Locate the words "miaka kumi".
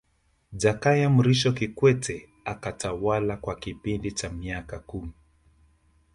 4.29-5.13